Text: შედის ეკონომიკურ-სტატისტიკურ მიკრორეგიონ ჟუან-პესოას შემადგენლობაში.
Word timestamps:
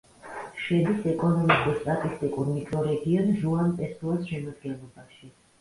შედის 0.61 1.03
ეკონომიკურ-სტატისტიკურ 1.11 2.49
მიკრორეგიონ 2.55 3.29
ჟუან-პესოას 3.45 4.29
შემადგენლობაში. 4.33 5.35